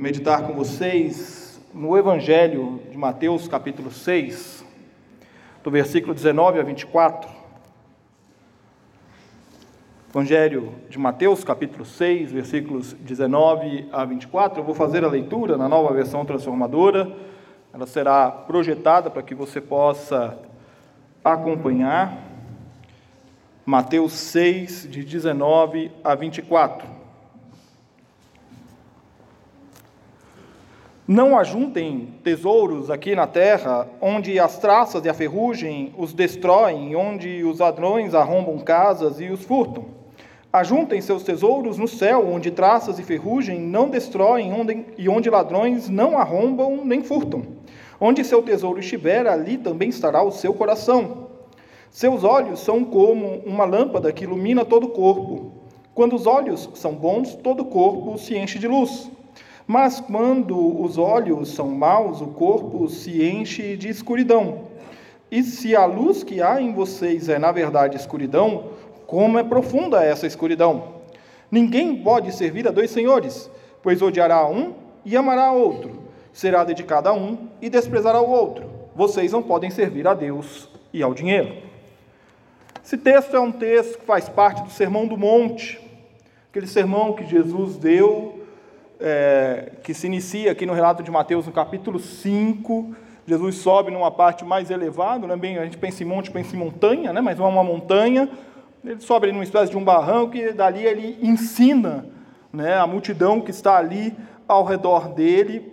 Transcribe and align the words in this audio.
meditar 0.00 0.46
com 0.46 0.54
vocês 0.54 1.60
no 1.74 1.94
Evangelho 1.94 2.80
de 2.90 2.96
Mateus, 2.96 3.46
capítulo 3.46 3.90
6, 3.90 4.64
do 5.62 5.70
versículo 5.70 6.14
19 6.14 6.58
a 6.58 6.62
24. 6.62 7.30
Evangelho 10.08 10.72
de 10.88 10.98
Mateus, 10.98 11.44
capítulo 11.44 11.84
6, 11.84 12.32
versículos 12.32 12.94
19 12.94 13.90
a 13.92 14.02
24. 14.06 14.60
Eu 14.60 14.64
vou 14.64 14.74
fazer 14.74 15.04
a 15.04 15.08
leitura 15.08 15.58
na 15.58 15.68
nova 15.68 15.92
versão 15.92 16.24
transformadora. 16.24 17.14
Ela 17.70 17.86
será 17.86 18.30
projetada 18.30 19.10
para 19.10 19.22
que 19.22 19.34
você 19.34 19.60
possa 19.60 20.38
acompanhar. 21.22 22.16
Mateus 23.66 24.14
6, 24.14 24.88
de 24.90 25.04
19 25.04 25.92
a 26.02 26.14
24. 26.14 26.99
Não 31.12 31.36
ajuntem 31.36 32.06
tesouros 32.22 32.88
aqui 32.88 33.16
na 33.16 33.26
terra, 33.26 33.88
onde 34.00 34.38
as 34.38 34.60
traças 34.60 35.04
e 35.04 35.08
a 35.08 35.12
ferrugem 35.12 35.92
os 35.98 36.12
destroem, 36.12 36.94
onde 36.94 37.42
os 37.42 37.58
ladrões 37.58 38.14
arrombam 38.14 38.60
casas 38.60 39.20
e 39.20 39.28
os 39.28 39.42
furtam. 39.42 39.86
Ajuntem 40.52 41.00
seus 41.00 41.24
tesouros 41.24 41.76
no 41.78 41.88
céu, 41.88 42.28
onde 42.32 42.52
traças 42.52 42.96
e 43.00 43.02
ferrugem 43.02 43.58
não 43.58 43.90
destroem 43.90 44.52
e 44.96 45.08
onde 45.08 45.28
ladrões 45.28 45.88
não 45.88 46.16
arrombam 46.16 46.84
nem 46.84 47.02
furtam. 47.02 47.42
Onde 48.00 48.22
seu 48.22 48.40
tesouro 48.40 48.78
estiver, 48.78 49.26
ali 49.26 49.58
também 49.58 49.88
estará 49.88 50.22
o 50.22 50.30
seu 50.30 50.54
coração. 50.54 51.26
Seus 51.90 52.22
olhos 52.22 52.60
são 52.60 52.84
como 52.84 53.42
uma 53.44 53.64
lâmpada 53.64 54.12
que 54.12 54.22
ilumina 54.22 54.64
todo 54.64 54.84
o 54.84 54.90
corpo. 54.90 55.54
Quando 55.92 56.14
os 56.14 56.24
olhos 56.24 56.70
são 56.74 56.94
bons, 56.94 57.34
todo 57.34 57.64
o 57.64 57.66
corpo 57.66 58.16
se 58.16 58.36
enche 58.36 58.60
de 58.60 58.68
luz. 58.68 59.10
Mas 59.66 60.00
quando 60.00 60.82
os 60.82 60.98
olhos 60.98 61.54
são 61.54 61.68
maus, 61.68 62.20
o 62.20 62.28
corpo 62.28 62.88
se 62.88 63.24
enche 63.24 63.76
de 63.76 63.88
escuridão. 63.88 64.70
E 65.30 65.42
se 65.42 65.76
a 65.76 65.84
luz 65.84 66.24
que 66.24 66.42
há 66.42 66.60
em 66.60 66.72
vocês 66.72 67.28
é, 67.28 67.38
na 67.38 67.52
verdade, 67.52 67.96
escuridão, 67.96 68.70
como 69.06 69.38
é 69.38 69.44
profunda 69.44 70.02
essa 70.02 70.26
escuridão? 70.26 71.00
Ninguém 71.50 72.02
pode 72.02 72.32
servir 72.32 72.66
a 72.66 72.70
dois 72.70 72.90
senhores, 72.90 73.50
pois 73.82 74.02
odiará 74.02 74.46
um 74.46 74.74
e 75.04 75.16
amará 75.16 75.52
outro, 75.52 76.02
será 76.32 76.64
dedicado 76.64 77.08
a 77.08 77.12
um 77.12 77.48
e 77.60 77.70
desprezará 77.70 78.20
o 78.20 78.30
outro. 78.30 78.68
Vocês 78.94 79.32
não 79.32 79.42
podem 79.42 79.70
servir 79.70 80.06
a 80.06 80.14
Deus 80.14 80.68
e 80.92 81.02
ao 81.02 81.14
dinheiro. 81.14 81.56
Esse 82.84 82.98
texto 82.98 83.36
é 83.36 83.40
um 83.40 83.52
texto 83.52 83.98
que 83.98 84.04
faz 84.04 84.28
parte 84.28 84.62
do 84.62 84.70
Sermão 84.70 85.06
do 85.06 85.16
Monte, 85.16 85.80
aquele 86.50 86.66
sermão 86.66 87.12
que 87.12 87.24
Jesus 87.24 87.76
deu 87.76 88.39
é, 89.00 89.72
que 89.82 89.94
se 89.94 90.06
inicia 90.06 90.52
aqui 90.52 90.66
no 90.66 90.74
relato 90.74 91.02
de 91.02 91.10
Mateus, 91.10 91.46
no 91.46 91.52
capítulo 91.52 91.98
5. 91.98 92.94
Jesus 93.26 93.56
sobe 93.56 93.90
numa 93.90 94.10
parte 94.10 94.44
mais 94.44 94.70
elevada, 94.70 95.26
né? 95.26 95.36
Bem, 95.36 95.56
a 95.58 95.64
gente 95.64 95.78
pensa 95.78 96.02
em 96.02 96.06
monte, 96.06 96.30
pensa 96.30 96.54
em 96.54 96.58
montanha, 96.58 97.12
né? 97.12 97.20
mas 97.20 97.38
não 97.38 97.46
é 97.46 97.48
uma 97.48 97.64
montanha. 97.64 98.28
Ele 98.84 99.00
sobe 99.00 99.32
numa 99.32 99.44
espécie 99.44 99.70
de 99.70 99.76
um 99.76 99.84
barranco 99.84 100.36
e 100.36 100.52
dali 100.52 100.84
ele 100.84 101.18
ensina 101.22 102.06
né, 102.52 102.74
a 102.74 102.86
multidão 102.86 103.40
que 103.40 103.50
está 103.50 103.76
ali 103.76 104.14
ao 104.46 104.64
redor 104.64 105.08
dele. 105.08 105.72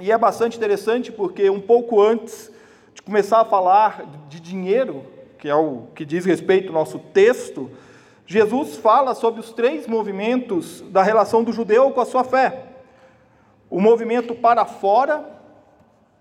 E 0.00 0.10
é 0.10 0.18
bastante 0.18 0.56
interessante 0.56 1.12
porque 1.12 1.48
um 1.48 1.60
pouco 1.60 2.00
antes 2.00 2.50
de 2.94 3.02
começar 3.02 3.40
a 3.40 3.44
falar 3.44 4.04
de 4.28 4.40
dinheiro, 4.40 5.04
que 5.38 5.48
é 5.48 5.54
o 5.54 5.84
que 5.94 6.04
diz 6.04 6.24
respeito 6.24 6.68
ao 6.68 6.74
nosso 6.74 6.98
texto, 6.98 7.70
Jesus 8.32 8.76
fala 8.78 9.14
sobre 9.14 9.40
os 9.40 9.52
três 9.52 9.86
movimentos 9.86 10.80
da 10.88 11.02
relação 11.02 11.44
do 11.44 11.52
judeu 11.52 11.90
com 11.90 12.00
a 12.00 12.06
sua 12.06 12.24
fé: 12.24 12.64
o 13.68 13.78
movimento 13.78 14.34
para 14.34 14.64
fora, 14.64 15.22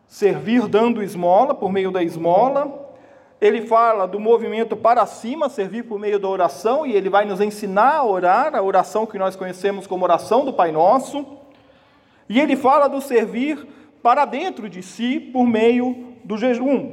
servir 0.07 0.67
dando 0.67 1.01
esmola, 1.01 1.55
por 1.55 1.71
meio 1.71 1.89
da 1.89 2.03
esmola. 2.03 2.91
Ele 3.39 3.65
fala 3.65 4.05
do 4.05 4.19
movimento 4.19 4.75
para 4.75 5.05
cima, 5.05 5.47
servir 5.47 5.83
por 5.83 5.97
meio 5.97 6.19
da 6.19 6.27
oração, 6.27 6.85
e 6.85 6.91
ele 6.91 7.09
vai 7.09 7.23
nos 7.23 7.39
ensinar 7.39 7.95
a 7.95 8.03
orar, 8.03 8.55
a 8.55 8.61
oração 8.61 9.05
que 9.05 9.17
nós 9.17 9.37
conhecemos 9.37 9.87
como 9.87 10.03
oração 10.03 10.43
do 10.43 10.51
Pai 10.51 10.69
Nosso. 10.69 11.25
E 12.27 12.41
ele 12.41 12.57
fala 12.57 12.89
do 12.89 12.99
servir 12.99 13.65
para 14.03 14.25
dentro 14.25 14.67
de 14.67 14.83
si 14.83 15.17
por 15.17 15.47
meio 15.47 16.13
do 16.25 16.37
jejum. 16.37 16.91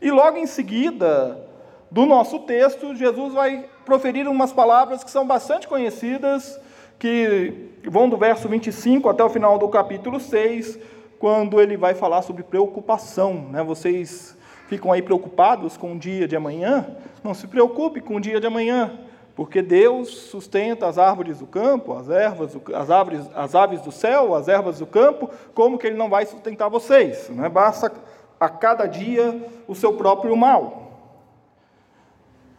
E 0.00 0.10
logo 0.10 0.36
em 0.36 0.46
seguida 0.46 1.51
do 1.92 2.06
nosso 2.06 2.38
texto, 2.38 2.94
Jesus 2.94 3.34
vai 3.34 3.66
proferir 3.84 4.26
umas 4.26 4.50
palavras 4.50 5.04
que 5.04 5.10
são 5.10 5.26
bastante 5.26 5.68
conhecidas, 5.68 6.58
que 6.98 7.68
vão 7.86 8.08
do 8.08 8.16
verso 8.16 8.48
25 8.48 9.10
até 9.10 9.22
o 9.22 9.28
final 9.28 9.58
do 9.58 9.68
capítulo 9.68 10.18
6, 10.18 10.78
quando 11.18 11.60
ele 11.60 11.76
vai 11.76 11.94
falar 11.94 12.22
sobre 12.22 12.42
preocupação. 12.44 13.46
Né? 13.50 13.62
Vocês 13.62 14.34
ficam 14.68 14.90
aí 14.90 15.02
preocupados 15.02 15.76
com 15.76 15.92
o 15.92 15.98
dia 15.98 16.26
de 16.26 16.34
amanhã? 16.34 16.96
Não 17.22 17.34
se 17.34 17.46
preocupe 17.46 18.00
com 18.00 18.16
o 18.16 18.20
dia 18.20 18.40
de 18.40 18.46
amanhã, 18.46 18.98
porque 19.36 19.60
Deus 19.60 20.08
sustenta 20.08 20.86
as 20.86 20.96
árvores 20.96 21.40
do 21.40 21.46
campo, 21.46 21.92
as 21.92 22.08
ervas, 22.08 22.56
as, 22.74 22.90
árvores, 22.90 23.30
as 23.34 23.54
aves 23.54 23.82
do 23.82 23.92
céu, 23.92 24.34
as 24.34 24.48
ervas 24.48 24.78
do 24.78 24.86
campo, 24.86 25.28
como 25.52 25.76
que 25.76 25.88
Ele 25.88 25.98
não 25.98 26.08
vai 26.08 26.24
sustentar 26.24 26.70
vocês? 26.70 27.28
Né? 27.28 27.50
Basta 27.50 27.92
a 28.40 28.48
cada 28.48 28.86
dia 28.86 29.44
o 29.68 29.74
seu 29.74 29.92
próprio 29.92 30.34
mal. 30.34 30.81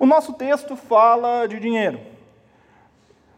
O 0.04 0.06
nosso 0.06 0.34
texto 0.34 0.76
fala 0.76 1.48
de 1.48 1.62
dinheiro. 1.62 1.98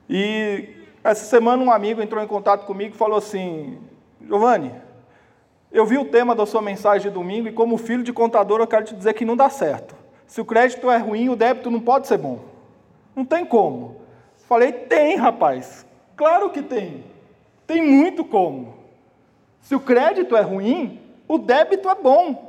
E 0.10 0.68
essa 1.04 1.24
semana 1.24 1.62
um 1.62 1.72
amigo 1.72 2.02
entrou 2.02 2.24
em 2.24 2.28
contato 2.28 2.66
comigo 2.66 2.96
e 2.96 2.98
falou 2.98 3.20
assim: 3.20 3.78
Giovanni, 4.20 4.74
eu 5.72 5.86
vi 5.86 6.00
o 6.00 6.06
tema 6.06 6.34
da 6.34 6.44
sua 6.44 6.64
mensagem 6.64 7.08
de 7.08 7.14
domingo 7.14 7.48
e, 7.48 7.52
como 7.52 7.78
filho 7.78 8.02
de 8.02 8.12
contador, 8.12 8.62
eu 8.62 8.66
quero 8.66 8.84
te 8.84 8.96
dizer 8.96 9.14
que 9.14 9.24
não 9.24 9.38
dá 9.38 9.48
certo. 9.48 9.96
Se 10.26 10.42
o 10.42 10.46
crédito 10.46 10.90
é 10.90 10.98
ruim, 10.98 11.30
o 11.30 11.36
débito 11.36 11.70
não 11.70 11.80
pode 11.80 12.08
ser 12.08 12.18
bom. 12.18 12.40
Não 13.16 13.24
tem 13.24 13.46
como. 13.46 13.98
Falei: 14.50 14.72
tem, 14.72 15.18
rapaz. 15.18 15.86
Claro 16.16 16.50
que 16.50 16.64
tem. 16.64 17.04
Tem 17.68 17.80
muito 17.80 18.26
como. 18.26 18.74
Se 19.62 19.76
o 19.76 19.80
crédito 19.80 20.36
é 20.36 20.42
ruim, 20.42 21.00
o 21.28 21.38
débito 21.38 21.88
é 21.88 21.94
bom. 21.94 22.45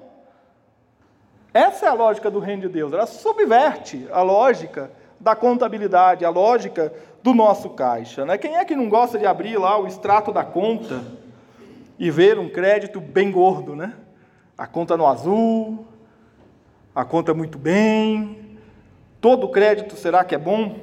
Essa 1.56 1.86
é 1.86 1.88
a 1.88 1.94
lógica 1.94 2.30
do 2.30 2.38
reino 2.38 2.60
de 2.60 2.68
Deus. 2.68 2.92
Ela 2.92 3.06
subverte 3.06 4.06
a 4.12 4.20
lógica 4.20 4.90
da 5.18 5.34
contabilidade, 5.34 6.22
a 6.22 6.28
lógica 6.28 6.92
do 7.22 7.32
nosso 7.32 7.70
caixa. 7.70 8.26
Né? 8.26 8.36
Quem 8.36 8.58
é 8.58 8.64
que 8.66 8.76
não 8.76 8.90
gosta 8.90 9.18
de 9.18 9.24
abrir 9.24 9.56
lá 9.56 9.80
o 9.80 9.86
extrato 9.86 10.30
da 10.34 10.44
conta 10.44 11.02
e 11.98 12.10
ver 12.10 12.38
um 12.38 12.50
crédito 12.50 13.00
bem 13.00 13.32
gordo, 13.32 13.74
né? 13.74 13.94
A 14.58 14.66
conta 14.66 14.98
no 14.98 15.06
azul, 15.06 15.86
a 16.94 17.06
conta 17.06 17.32
muito 17.32 17.56
bem, 17.56 18.58
todo 19.18 19.48
crédito 19.48 19.96
será 19.96 20.22
que 20.24 20.34
é 20.34 20.38
bom? 20.38 20.76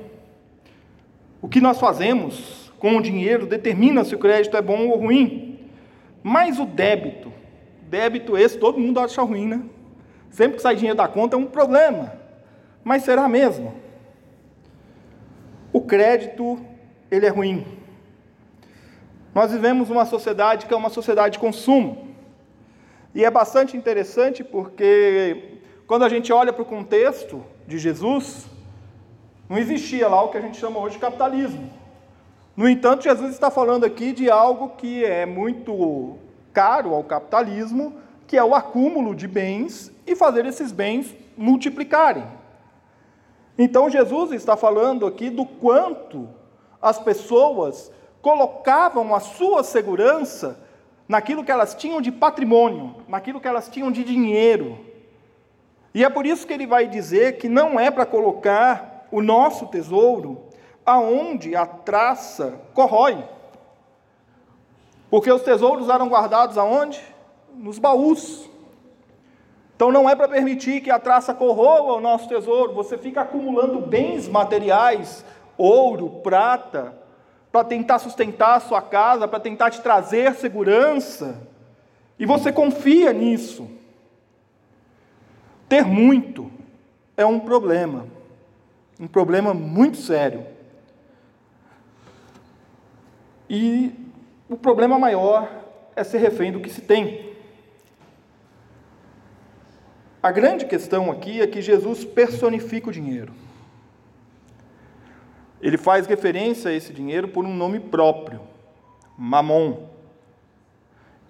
O 1.39 1.47
que 1.47 1.61
nós 1.61 1.79
fazemos 1.79 2.73
com 2.79 2.97
o 2.97 3.01
dinheiro 3.01 3.45
determina 3.45 4.03
se 4.03 4.15
o 4.15 4.19
crédito 4.19 4.57
é 4.57 4.61
bom 4.61 4.87
ou 4.87 4.97
ruim. 4.97 5.59
Mas 6.23 6.57
o 6.57 6.65
débito, 6.65 7.31
débito 7.83 8.35
esse 8.35 8.57
todo 8.57 8.79
mundo 8.79 8.99
acha 8.99 9.21
ruim, 9.21 9.45
né? 9.45 9.63
Sempre 10.33 10.55
que 10.55 10.63
sai 10.63 10.75
dinheiro 10.75 10.97
da 10.97 11.07
conta 11.07 11.35
é 11.35 11.39
um 11.39 11.45
problema. 11.45 12.11
Mas 12.83 13.03
será 13.03 13.29
mesmo? 13.29 13.71
O 15.71 15.79
crédito, 15.81 16.59
ele 17.11 17.27
é 17.27 17.29
ruim. 17.29 17.63
Nós 19.33 19.51
vivemos 19.51 19.91
uma 19.91 20.05
sociedade 20.05 20.65
que 20.65 20.73
é 20.73 20.77
uma 20.77 20.89
sociedade 20.89 21.33
de 21.33 21.39
consumo. 21.39 22.15
E 23.13 23.23
é 23.23 23.29
bastante 23.29 23.77
interessante 23.77 24.43
porque 24.43 25.59
quando 25.85 26.03
a 26.03 26.09
gente 26.09 26.33
olha 26.33 26.51
para 26.51 26.63
o 26.63 26.65
contexto 26.65 27.45
de 27.67 27.77
Jesus, 27.77 28.47
não 29.47 29.59
existia 29.59 30.07
lá 30.07 30.23
o 30.23 30.29
que 30.29 30.37
a 30.37 30.41
gente 30.41 30.57
chama 30.57 30.79
hoje 30.79 30.95
de 30.95 31.01
capitalismo. 31.01 31.69
No 32.57 32.67
entanto, 32.67 33.03
Jesus 33.03 33.33
está 33.33 33.51
falando 33.51 33.83
aqui 33.83 34.13
de 34.13 34.31
algo 34.31 34.69
que 34.69 35.05
é 35.05 35.27
muito 35.27 36.17
caro 36.51 36.95
ao 36.95 37.03
capitalismo, 37.03 37.93
que 38.25 38.35
é 38.35 38.43
o 38.43 38.55
acúmulo 38.55 39.13
de 39.13 39.27
bens 39.27 39.92
e 40.05 40.15
fazer 40.15 40.45
esses 40.45 40.71
bens 40.71 41.15
multiplicarem. 41.37 42.25
Então 43.57 43.89
Jesus 43.89 44.31
está 44.31 44.57
falando 44.57 45.05
aqui 45.05 45.29
do 45.29 45.45
quanto 45.45 46.27
as 46.81 46.99
pessoas 46.99 47.91
colocavam 48.21 49.13
a 49.13 49.19
sua 49.19 49.63
segurança 49.63 50.59
naquilo 51.07 51.43
que 51.43 51.51
elas 51.51 51.75
tinham 51.75 52.01
de 52.01 52.11
patrimônio, 52.11 52.95
naquilo 53.07 53.39
que 53.39 53.47
elas 53.47 53.69
tinham 53.69 53.91
de 53.91 54.03
dinheiro. 54.03 54.77
E 55.93 56.03
é 56.03 56.09
por 56.09 56.25
isso 56.25 56.47
que 56.47 56.53
ele 56.53 56.65
vai 56.65 56.87
dizer 56.87 57.37
que 57.37 57.47
não 57.47 57.79
é 57.79 57.91
para 57.91 58.05
colocar 58.05 59.07
o 59.11 59.21
nosso 59.21 59.67
tesouro 59.67 60.41
aonde 60.85 61.55
a 61.55 61.65
traça 61.65 62.59
corrói. 62.73 63.23
Porque 65.09 65.31
os 65.31 65.43
tesouros 65.43 65.89
eram 65.89 66.09
guardados 66.09 66.57
aonde? 66.57 66.99
Nos 67.55 67.77
baús. 67.77 68.49
Então 69.75 69.91
não 69.91 70.09
é 70.09 70.15
para 70.15 70.27
permitir 70.27 70.81
que 70.81 70.91
a 70.91 70.99
traça 70.99 71.33
corroa 71.33 71.97
o 71.97 72.01
nosso 72.01 72.27
tesouro, 72.27 72.73
você 72.73 72.97
fica 72.97 73.21
acumulando 73.21 73.79
bens 73.79 74.27
materiais, 74.27 75.25
ouro, 75.57 76.09
prata, 76.23 76.97
para 77.51 77.63
tentar 77.63 77.99
sustentar 77.99 78.55
a 78.55 78.59
sua 78.59 78.81
casa, 78.81 79.27
para 79.27 79.39
tentar 79.39 79.69
te 79.69 79.81
trazer 79.81 80.33
segurança, 80.35 81.47
e 82.17 82.25
você 82.25 82.51
confia 82.51 83.11
nisso. 83.11 83.69
Ter 85.67 85.85
muito 85.85 86.51
é 87.17 87.25
um 87.25 87.39
problema, 87.39 88.07
um 88.99 89.07
problema 89.07 89.53
muito 89.53 89.97
sério. 89.97 90.45
E 93.49 93.91
o 94.49 94.55
problema 94.55 94.97
maior 94.97 95.49
é 95.95 96.03
ser 96.03 96.19
refém 96.19 96.51
do 96.51 96.59
que 96.59 96.69
se 96.69 96.81
tem. 96.81 97.32
A 100.23 100.31
grande 100.31 100.65
questão 100.65 101.11
aqui 101.11 101.41
é 101.41 101.47
que 101.47 101.61
Jesus 101.61 102.05
personifica 102.05 102.87
o 102.87 102.93
dinheiro. 102.93 103.33
Ele 105.61 105.77
faz 105.77 106.07
referência 106.07 106.71
a 106.71 106.73
esse 106.73 106.93
dinheiro 106.93 107.27
por 107.27 107.43
um 107.43 107.53
nome 107.53 107.77
próprio, 107.77 108.39
Mamon. 109.17 109.89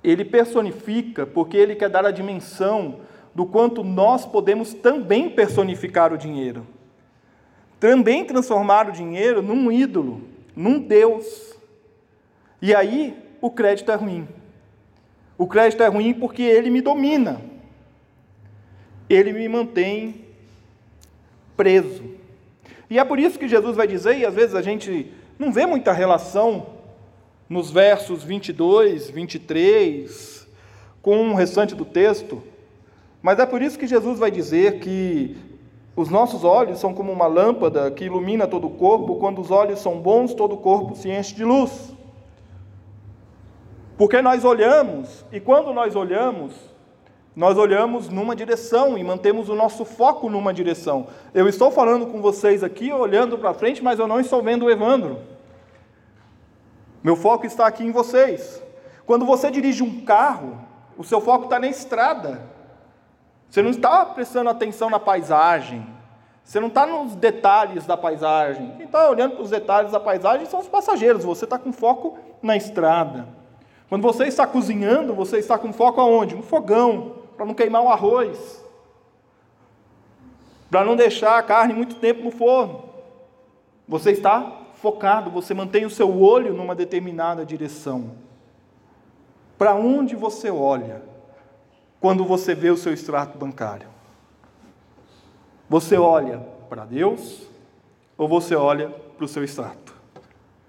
Ele 0.04 0.24
personifica 0.24 1.26
porque 1.26 1.58
ele 1.58 1.74
quer 1.74 1.90
dar 1.90 2.06
a 2.06 2.12
dimensão 2.12 3.00
do 3.34 3.48
quanto 3.48 3.84
nós 3.84 4.28
podemos 4.28 4.76
também 4.76 5.28
personificar 5.28 6.14
o 6.14 6.18
dinheiro. 6.18 6.68
Também 7.80 8.24
transformar 8.24 8.90
o 8.90 8.92
dinheiro 8.92 9.42
num 9.42 9.72
ídolo, 9.72 10.22
num 10.56 10.78
Deus. 10.78 11.58
E 12.62 12.76
aí 12.76 13.18
o 13.42 13.50
crédito 13.50 13.92
é 13.92 13.96
ruim. 13.96 14.28
O 15.36 15.48
crédito 15.48 15.82
é 15.82 15.88
ruim 15.88 16.14
porque 16.14 16.44
ele 16.44 16.70
me 16.70 16.80
domina 16.80 17.53
ele 19.10 19.34
me 19.34 19.48
mantém 19.48 20.26
preso. 21.56 22.04
E 22.90 23.00
é 23.00 23.04
por 23.04 23.20
isso 23.20 23.40
que 23.40 23.48
Jesus 23.48 23.76
vai 23.76 23.88
dizer, 23.88 24.18
e 24.18 24.26
às 24.26 24.34
vezes 24.34 24.56
a 24.56 24.62
gente 24.62 25.12
não 25.38 25.52
vê 25.52 25.66
muita 25.66 25.92
relação 25.92 26.68
nos 27.50 27.72
versos 27.72 28.24
22, 28.24 29.10
23, 29.10 30.48
com 31.02 31.32
o 31.32 31.34
restante 31.34 31.76
do 31.76 31.86
texto, 31.86 32.42
mas 33.22 33.40
é 33.40 33.46
por 33.46 33.62
isso 33.62 33.80
que 33.80 33.88
Jesus 33.88 34.20
vai 34.20 34.32
dizer 34.32 34.80
que 34.80 35.36
os 35.96 36.10
nossos 36.10 36.44
olhos 36.44 36.80
são 36.80 36.94
como 36.94 37.12
uma 37.12 37.28
lâmpada 37.28 37.90
que 37.92 38.06
ilumina 38.06 38.48
todo 38.48 38.68
o 38.68 38.72
corpo, 38.72 39.16
quando 39.18 39.40
os 39.40 39.52
olhos 39.52 39.80
são 39.80 40.00
bons, 40.00 40.34
todo 40.34 40.56
o 40.56 40.58
corpo 40.58 40.96
se 40.96 41.10
enche 41.10 41.36
de 41.36 41.44
luz. 41.44 41.94
Porque 43.98 44.22
nós 44.22 44.44
olhamos, 44.44 45.24
e 45.32 45.40
quando 45.40 45.72
nós 45.72 45.96
olhamos, 45.96 46.54
nós 47.36 47.58
olhamos 47.58 48.10
numa 48.10 48.36
direção 48.36 48.96
e 48.98 49.04
mantemos 49.04 49.50
o 49.50 49.56
nosso 49.56 49.84
foco 49.84 50.30
numa 50.30 50.54
direção. 50.54 51.08
Eu 51.34 51.48
estou 51.48 51.72
falando 51.72 52.06
com 52.06 52.22
vocês 52.22 52.64
aqui, 52.64 52.92
olhando 52.94 53.40
para 53.40 53.56
frente, 53.56 53.84
mas 53.84 53.98
eu 53.98 54.08
não 54.08 54.20
estou 54.20 54.42
vendo 54.44 54.66
o 54.66 54.72
Evandro. 54.72 55.20
Meu 57.04 57.16
foco 57.16 57.46
está 57.46 57.66
aqui 57.66 57.84
em 57.84 57.92
vocês. 57.92 58.62
Quando 59.06 59.26
você 59.26 59.50
dirige 59.50 59.82
um 59.82 60.06
carro, 60.06 60.62
o 60.96 61.04
seu 61.04 61.20
foco 61.20 61.46
está 61.46 61.60
na 61.60 61.68
estrada. 61.68 62.42
Você 63.50 63.64
não 63.64 63.72
está 63.72 64.06
prestando 64.06 64.50
atenção 64.50 64.90
na 64.90 65.00
paisagem. 65.00 65.86
Você 66.44 66.60
não 66.60 66.68
está 66.68 66.86
nos 66.86 67.16
detalhes 67.16 67.88
da 67.88 67.98
paisagem. 67.98 68.76
Quem 68.78 68.86
está 68.86 69.10
olhando 69.10 69.36
para 69.36 69.44
os 69.44 69.50
detalhes 69.50 69.92
da 69.92 70.00
paisagem 70.00 70.46
são 70.46 70.60
os 70.60 70.68
passageiros. 70.68 71.24
Você 71.24 71.46
está 71.46 71.58
com 71.58 71.74
foco 71.74 72.18
na 72.44 72.56
estrada. 72.56 73.28
Quando 73.90 74.04
você 74.04 74.26
está 74.26 74.46
cozinhando, 74.46 75.16
você 75.16 75.38
está 75.38 75.58
com 75.58 75.74
foco 75.74 76.00
aonde? 76.00 76.36
No 76.36 76.44
fogão 76.44 77.23
para 77.44 77.48
não 77.50 77.54
queimar 77.54 77.84
o 77.84 77.90
arroz, 77.90 78.64
para 80.72 80.86
não 80.86 80.96
deixar 80.96 81.38
a 81.38 81.44
carne 81.44 81.74
muito 81.74 81.96
tempo 81.96 82.24
no 82.24 82.32
forno. 82.32 82.86
Você 83.86 84.12
está 84.12 84.62
focado, 84.76 85.30
você 85.30 85.54
mantém 85.54 85.84
o 85.84 85.90
seu 85.90 86.22
olho 86.22 86.54
numa 86.54 86.74
determinada 86.74 87.46
direção. 87.46 88.12
Para 89.58 89.76
onde 89.76 90.16
você 90.16 90.50
olha 90.50 91.02
quando 92.00 92.24
você 92.24 92.56
vê 92.56 92.70
o 92.70 92.78
seu 92.78 92.94
extrato 92.94 93.38
bancário? 93.38 93.90
Você 95.68 95.98
olha 95.98 96.40
para 96.70 96.86
Deus 96.86 97.46
ou 98.18 98.26
você 98.26 98.56
olha 98.56 98.90
para 98.90 99.26
o 99.26 99.28
seu 99.28 99.44
extrato? 99.44 99.94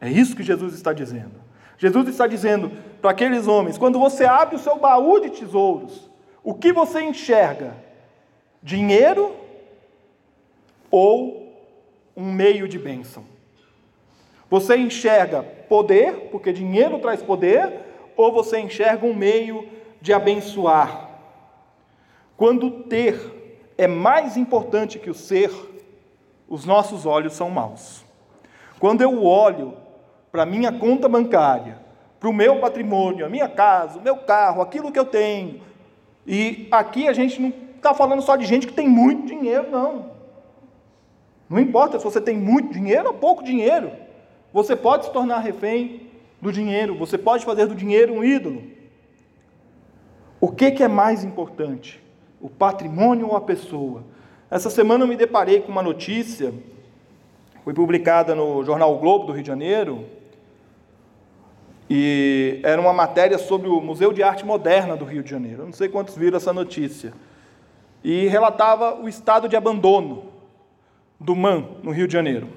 É 0.00 0.10
isso 0.10 0.34
que 0.34 0.42
Jesus 0.42 0.74
está 0.74 0.92
dizendo. 0.92 1.40
Jesus 1.78 2.08
está 2.08 2.26
dizendo 2.26 2.72
para 3.00 3.12
aqueles 3.12 3.46
homens: 3.46 3.78
quando 3.78 3.96
você 4.00 4.24
abre 4.24 4.56
o 4.56 4.60
seu 4.60 4.76
baú 4.76 5.20
de 5.20 5.30
tesouros, 5.30 6.12
o 6.44 6.52
que 6.52 6.72
você 6.72 7.00
enxerga? 7.00 7.74
Dinheiro 8.62 9.34
ou 10.90 11.52
um 12.14 12.30
meio 12.30 12.68
de 12.68 12.78
bênção? 12.78 13.24
Você 14.50 14.76
enxerga 14.76 15.42
poder, 15.42 16.28
porque 16.30 16.52
dinheiro 16.52 16.98
traz 16.98 17.22
poder, 17.22 17.72
ou 18.14 18.30
você 18.30 18.60
enxerga 18.60 19.06
um 19.06 19.14
meio 19.14 19.66
de 20.02 20.12
abençoar? 20.12 21.10
Quando 22.36 22.70
ter 22.82 23.72
é 23.78 23.86
mais 23.86 24.36
importante 24.36 24.98
que 24.98 25.10
o 25.10 25.14
ser, 25.14 25.50
os 26.46 26.66
nossos 26.66 27.06
olhos 27.06 27.32
são 27.32 27.48
maus. 27.48 28.04
Quando 28.78 29.00
eu 29.00 29.24
olho 29.24 29.76
para 30.30 30.42
a 30.42 30.46
minha 30.46 30.70
conta 30.70 31.08
bancária, 31.08 31.78
para 32.20 32.28
o 32.28 32.32
meu 32.32 32.60
patrimônio, 32.60 33.24
a 33.24 33.28
minha 33.28 33.48
casa, 33.48 33.98
o 33.98 34.02
meu 34.02 34.16
carro, 34.18 34.60
aquilo 34.60 34.92
que 34.92 34.98
eu 34.98 35.04
tenho, 35.06 35.60
e 36.26 36.68
aqui 36.70 37.06
a 37.06 37.12
gente 37.12 37.40
não 37.40 37.52
está 37.76 37.92
falando 37.92 38.22
só 38.22 38.36
de 38.36 38.46
gente 38.46 38.66
que 38.66 38.72
tem 38.72 38.88
muito 38.88 39.26
dinheiro, 39.26 39.70
não. 39.70 40.10
Não 41.48 41.58
importa 41.58 41.98
se 41.98 42.04
você 42.04 42.20
tem 42.20 42.36
muito 42.36 42.72
dinheiro 42.72 43.08
ou 43.08 43.14
pouco 43.14 43.44
dinheiro. 43.44 43.92
Você 44.52 44.74
pode 44.74 45.06
se 45.06 45.12
tornar 45.12 45.40
refém 45.40 46.08
do 46.40 46.52
dinheiro, 46.52 46.96
você 46.96 47.18
pode 47.18 47.44
fazer 47.44 47.66
do 47.66 47.74
dinheiro 47.74 48.14
um 48.14 48.24
ídolo. 48.24 48.62
O 50.40 50.50
que, 50.50 50.70
que 50.70 50.82
é 50.82 50.88
mais 50.88 51.24
importante? 51.24 52.02
O 52.40 52.48
patrimônio 52.48 53.28
ou 53.28 53.36
a 53.36 53.40
pessoa? 53.40 54.04
Essa 54.50 54.70
semana 54.70 55.04
eu 55.04 55.08
me 55.08 55.16
deparei 55.16 55.60
com 55.60 55.72
uma 55.72 55.82
notícia, 55.82 56.52
foi 57.64 57.72
publicada 57.72 58.34
no 58.34 58.62
jornal 58.62 58.94
o 58.94 58.98
Globo 58.98 59.26
do 59.26 59.32
Rio 59.32 59.42
de 59.42 59.48
Janeiro, 59.48 60.04
e 61.88 62.60
era 62.62 62.80
uma 62.80 62.92
matéria 62.92 63.38
sobre 63.38 63.68
o 63.68 63.80
Museu 63.80 64.12
de 64.12 64.22
Arte 64.22 64.44
Moderna 64.44 64.96
do 64.96 65.04
Rio 65.04 65.22
de 65.22 65.30
Janeiro. 65.30 65.64
Não 65.64 65.72
sei 65.72 65.88
quantos 65.88 66.16
viram 66.16 66.36
essa 66.36 66.52
notícia. 66.52 67.12
E 68.02 68.26
relatava 68.26 68.94
o 69.00 69.08
estado 69.08 69.48
de 69.48 69.56
abandono 69.56 70.24
do 71.20 71.36
MAN 71.36 71.66
no 71.82 71.90
Rio 71.90 72.06
de 72.06 72.12
Janeiro. 72.12 72.48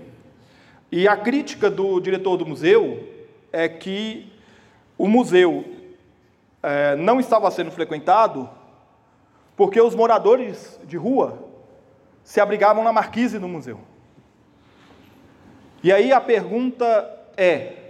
E 0.92 1.08
a 1.08 1.18
crítica 1.18 1.70
do 1.70 2.00
diretor 2.00 2.38
do 2.38 2.46
museu 2.46 3.08
é 3.52 3.68
que 3.68 4.32
o 4.98 5.08
museu 5.08 5.66
é, 6.64 6.96
não 6.96 7.20
estava 7.20 7.52
sendo 7.52 7.72
frequentado 7.72 8.50
porque 9.56 9.82
os 9.82 9.96
moradores 9.96 10.80
de 10.86 10.96
rua 10.96 11.48
se 12.24 12.40
abrigavam 12.40 12.84
na 12.84 12.94
marquise 12.94 13.40
do 13.40 13.48
museu. 13.48 13.80
E 15.84 15.92
aí 15.92 16.12
a 16.12 16.22
pergunta 16.22 16.86
é: 17.36 17.87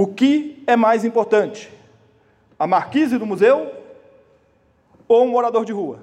o 0.00 0.06
que 0.06 0.64
é 0.66 0.76
mais 0.76 1.04
importante? 1.04 1.70
A 2.58 2.66
marquise 2.66 3.18
do 3.18 3.26
museu 3.26 3.70
ou 5.06 5.24
um 5.24 5.28
morador 5.28 5.62
de 5.62 5.74
rua? 5.74 5.98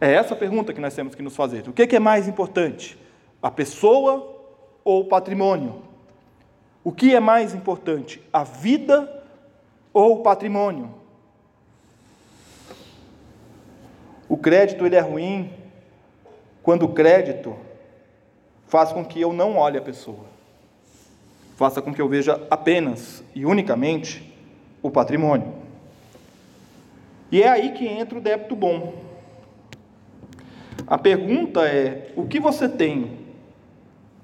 É 0.00 0.10
essa 0.10 0.32
a 0.32 0.36
pergunta 0.38 0.72
que 0.72 0.80
nós 0.80 0.94
temos 0.94 1.14
que 1.14 1.20
nos 1.20 1.36
fazer. 1.36 1.68
O 1.68 1.72
que 1.74 1.94
é 1.94 1.98
mais 1.98 2.26
importante? 2.26 2.98
A 3.42 3.50
pessoa 3.50 4.42
ou 4.82 5.02
o 5.02 5.04
patrimônio? 5.04 5.82
O 6.82 6.92
que 6.92 7.14
é 7.14 7.20
mais 7.20 7.54
importante? 7.54 8.26
A 8.32 8.42
vida 8.42 9.22
ou 9.92 10.14
o 10.14 10.22
patrimônio? 10.22 10.94
O 14.26 14.38
crédito 14.38 14.86
ele 14.86 14.96
é 14.96 15.00
ruim 15.00 15.52
quando 16.62 16.86
o 16.86 16.94
crédito 16.94 17.54
faz 18.66 18.92
com 18.94 19.04
que 19.04 19.20
eu 19.20 19.30
não 19.34 19.58
olhe 19.58 19.76
a 19.76 19.82
pessoa 19.82 20.37
faça 21.58 21.82
com 21.82 21.92
que 21.92 22.00
eu 22.00 22.08
veja 22.08 22.46
apenas 22.48 23.24
e 23.34 23.44
unicamente 23.44 24.32
o 24.80 24.92
patrimônio. 24.92 25.52
E 27.32 27.42
é 27.42 27.48
aí 27.48 27.72
que 27.72 27.84
entra 27.84 28.16
o 28.16 28.20
débito 28.20 28.54
bom. 28.54 29.02
A 30.86 30.96
pergunta 30.96 31.66
é: 31.66 32.12
o 32.14 32.28
que 32.28 32.38
você 32.38 32.68
tem 32.68 33.26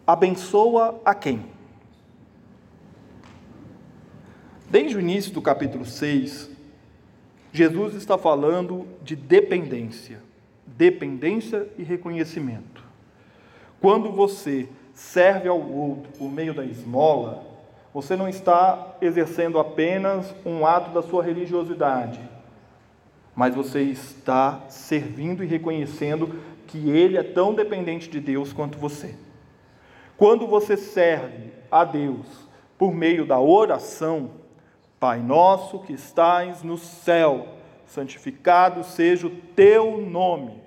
abençoa 0.07 1.00
a 1.05 1.12
quem? 1.12 1.45
Desde 4.71 4.97
o 4.97 5.00
início 5.00 5.33
do 5.33 5.43
capítulo 5.43 5.85
6, 5.85 6.49
Jesus 7.53 7.95
está 7.95 8.17
falando 8.17 8.87
de 9.03 9.17
dependência, 9.17 10.23
dependência 10.64 11.67
e 11.76 11.83
reconhecimento. 11.83 12.85
Quando 13.81 14.12
você 14.12 14.69
serve 14.94 15.48
ao 15.48 15.60
outro 15.60 16.12
por 16.18 16.30
meio 16.30 16.54
da 16.54 16.64
esmola, 16.64 17.44
você 17.92 18.16
não 18.16 18.28
está 18.28 18.96
exercendo 19.00 19.58
apenas 19.58 20.34
um 20.44 20.64
ato 20.64 20.90
da 20.90 21.02
sua 21.02 21.22
religiosidade, 21.22 22.20
mas 23.34 23.54
você 23.54 23.82
está 23.82 24.62
servindo 24.68 25.44
e 25.44 25.46
reconhecendo 25.46 26.40
que 26.66 26.90
ele 26.90 27.16
é 27.16 27.22
tão 27.22 27.54
dependente 27.54 28.08
de 28.08 28.20
Deus 28.20 28.52
quanto 28.52 28.78
você. 28.78 29.14
Quando 30.16 30.46
você 30.46 30.76
serve 30.76 31.52
a 31.70 31.84
Deus 31.84 32.26
por 32.78 32.92
meio 32.92 33.26
da 33.26 33.38
oração, 33.38 34.30
Pai 34.98 35.20
nosso 35.20 35.80
que 35.80 35.92
estais 35.92 36.62
no 36.62 36.78
céu, 36.78 37.48
santificado 37.86 38.82
seja 38.82 39.26
o 39.26 39.30
teu 39.30 39.98
nome. 40.00 40.62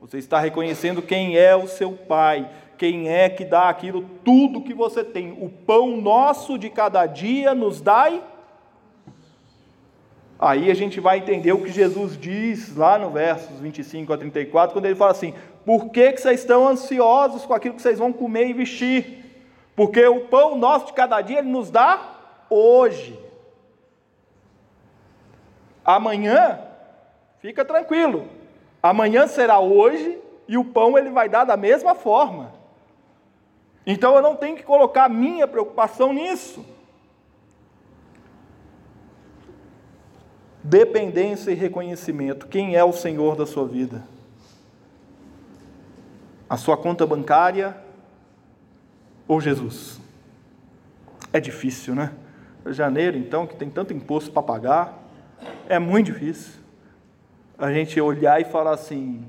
Você 0.00 0.18
está 0.18 0.38
reconhecendo 0.38 1.02
quem 1.02 1.36
é 1.36 1.56
o 1.56 1.66
seu 1.66 1.92
Pai, 1.92 2.48
quem 2.80 3.10
é 3.10 3.28
que 3.28 3.44
dá 3.44 3.68
aquilo 3.68 4.02
tudo 4.24 4.62
que 4.62 4.72
você 4.72 5.04
tem. 5.04 5.32
O 5.32 5.50
pão 5.50 5.98
nosso 5.98 6.58
de 6.58 6.70
cada 6.70 7.04
dia 7.04 7.54
nos 7.54 7.82
dai. 7.82 8.24
Aí 10.38 10.70
a 10.70 10.74
gente 10.74 10.98
vai 10.98 11.18
entender 11.18 11.52
o 11.52 11.60
que 11.60 11.70
Jesus 11.70 12.16
diz 12.16 12.74
lá 12.74 12.96
no 12.96 13.10
versos 13.10 13.60
25 13.60 14.10
a 14.14 14.16
34, 14.16 14.72
quando 14.72 14.86
ele 14.86 14.94
fala 14.94 15.10
assim: 15.10 15.34
Por 15.62 15.90
que, 15.90 16.12
que 16.12 16.22
vocês 16.22 16.40
estão 16.40 16.66
ansiosos 16.66 17.44
com 17.44 17.52
aquilo 17.52 17.74
que 17.74 17.82
vocês 17.82 17.98
vão 17.98 18.14
comer 18.14 18.46
e 18.46 18.54
vestir? 18.54 19.26
Porque 19.76 20.02
o 20.06 20.20
pão 20.20 20.56
nosso 20.56 20.86
de 20.86 20.94
cada 20.94 21.20
dia 21.20 21.40
ele 21.40 21.50
nos 21.50 21.70
dá 21.70 22.00
hoje. 22.48 23.20
Amanhã, 25.84 26.60
fica 27.40 27.62
tranquilo, 27.62 28.26
amanhã 28.82 29.26
será 29.26 29.60
hoje 29.60 30.18
e 30.48 30.56
o 30.56 30.64
pão 30.64 30.96
ele 30.96 31.10
vai 31.10 31.28
dar 31.28 31.44
da 31.44 31.58
mesma 31.58 31.94
forma. 31.94 32.58
Então 33.90 34.14
eu 34.14 34.22
não 34.22 34.36
tenho 34.36 34.56
que 34.56 34.62
colocar 34.62 35.08
minha 35.08 35.48
preocupação 35.48 36.12
nisso. 36.12 36.64
Dependência 40.62 41.50
e 41.50 41.54
reconhecimento. 41.54 42.46
Quem 42.46 42.76
é 42.76 42.84
o 42.84 42.92
Senhor 42.92 43.34
da 43.34 43.44
sua 43.44 43.66
vida? 43.66 44.04
A 46.48 46.56
sua 46.56 46.76
conta 46.76 47.04
bancária 47.04 47.76
ou 49.26 49.40
Jesus? 49.40 50.00
É 51.32 51.40
difícil, 51.40 51.92
né? 51.92 52.12
Janeiro, 52.66 53.18
então, 53.18 53.44
que 53.44 53.56
tem 53.56 53.68
tanto 53.68 53.92
imposto 53.92 54.30
para 54.30 54.42
pagar, 54.42 54.98
é 55.68 55.80
muito 55.80 56.12
difícil 56.12 56.60
a 57.58 57.72
gente 57.72 58.00
olhar 58.00 58.40
e 58.40 58.44
falar 58.44 58.74
assim: 58.74 59.26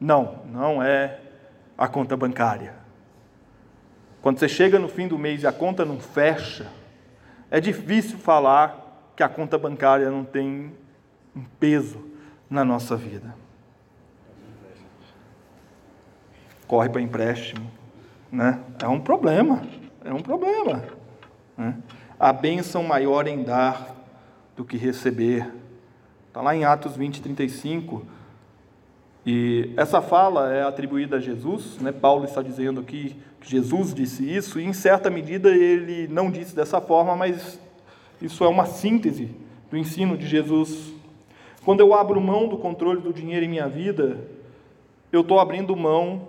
não, 0.00 0.38
não 0.46 0.82
é 0.82 1.20
a 1.76 1.86
conta 1.86 2.16
bancária. 2.16 2.83
Quando 4.24 4.38
você 4.38 4.48
chega 4.48 4.78
no 4.78 4.88
fim 4.88 5.06
do 5.06 5.18
mês 5.18 5.42
e 5.42 5.46
a 5.46 5.52
conta 5.52 5.84
não 5.84 6.00
fecha, 6.00 6.66
é 7.50 7.60
difícil 7.60 8.16
falar 8.16 9.12
que 9.14 9.22
a 9.22 9.28
conta 9.28 9.58
bancária 9.58 10.10
não 10.10 10.24
tem 10.24 10.72
um 11.36 11.44
peso 11.60 12.02
na 12.48 12.64
nossa 12.64 12.96
vida. 12.96 13.36
Corre 16.66 16.88
para 16.88 17.02
empréstimo, 17.02 17.70
né? 18.32 18.60
É 18.82 18.88
um 18.88 18.98
problema, 18.98 19.60
é 20.02 20.10
um 20.14 20.20
problema. 20.20 20.82
Né? 21.54 21.76
A 22.18 22.32
bênção 22.32 22.82
maior 22.82 23.26
em 23.28 23.44
dar 23.44 23.94
do 24.56 24.64
que 24.64 24.78
receber. 24.78 25.52
Está 26.28 26.40
lá 26.40 26.56
em 26.56 26.64
Atos 26.64 26.96
20, 26.96 27.20
35. 27.20 28.06
E 29.26 29.72
essa 29.76 30.02
fala 30.02 30.52
é 30.52 30.62
atribuída 30.62 31.16
a 31.16 31.20
Jesus, 31.20 31.78
né? 31.78 31.92
Paulo 31.92 32.24
está 32.24 32.42
dizendo 32.42 32.80
aqui 32.80 33.16
que 33.40 33.50
Jesus 33.50 33.94
disse 33.94 34.28
isso, 34.28 34.60
e 34.60 34.64
em 34.64 34.72
certa 34.72 35.08
medida 35.08 35.50
ele 35.50 36.08
não 36.08 36.30
disse 36.30 36.54
dessa 36.54 36.80
forma, 36.80 37.16
mas 37.16 37.58
isso 38.20 38.44
é 38.44 38.48
uma 38.48 38.66
síntese 38.66 39.30
do 39.70 39.78
ensino 39.78 40.16
de 40.16 40.26
Jesus. 40.26 40.92
Quando 41.64 41.80
eu 41.80 41.94
abro 41.94 42.20
mão 42.20 42.48
do 42.48 42.58
controle 42.58 43.00
do 43.00 43.12
dinheiro 43.12 43.46
em 43.46 43.48
minha 43.48 43.68
vida, 43.68 44.18
eu 45.10 45.22
estou 45.22 45.40
abrindo 45.40 45.74
mão 45.74 46.28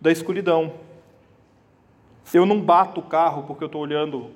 da 0.00 0.10
escuridão. 0.10 0.72
Eu 2.32 2.46
não 2.46 2.60
bato 2.60 3.00
o 3.00 3.02
carro 3.02 3.42
porque 3.42 3.64
eu 3.64 3.66
estou 3.66 3.80
olhando 3.80 4.30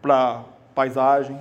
para 0.00 0.44
paisagem, 0.74 1.38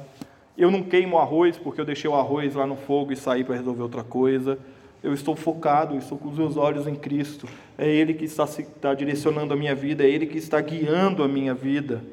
eu 0.57 0.72
não 0.72 0.81
queimo 0.81 1.17
arroz 1.17 1.57
porque 1.57 1.79
eu 1.79 1.86
deixei 1.86 2.10
o 2.10 2.15
arroz 2.15 2.55
lá 2.55 2.65
no 2.65 2.75
fogo 2.75 3.12
e 3.12 3.15
saí 3.15 3.43
para 3.43 3.55
resolver 3.55 3.84
outra 3.84 4.03
coisa. 4.03 4.57
Eu 5.06 5.14
estou 5.14 5.36
focado, 5.36 5.96
estou 5.96 6.18
com 6.18 6.30
os 6.30 6.38
meus 6.38 6.58
olhos 6.58 6.88
em 6.88 6.96
Cristo. 6.96 7.48
É 7.78 7.88
Ele 7.88 8.16
que 8.16 8.26
está, 8.26 8.46
está 8.46 8.92
direcionando 8.96 9.54
a 9.54 9.56
minha 9.56 9.76
vida, 9.76 10.04
é 10.04 10.10
Ele 10.10 10.26
que 10.26 10.40
está 10.40 10.60
guiando 10.60 11.24
a 11.24 11.28
minha 11.28 11.54
vida. 11.54 12.04